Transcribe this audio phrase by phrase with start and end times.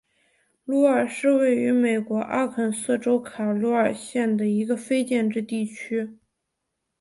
[0.65, 6.17] 鲁尔是位于美国阿肯色州卡罗尔县的一个非建制地区。